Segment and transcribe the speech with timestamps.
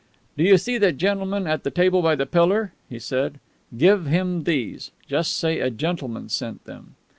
[0.35, 3.39] "Do you see that gentleman at the table by the pillar?" he said.
[3.77, 4.89] "Give him these.
[5.07, 6.95] Just say a gentleman sent them."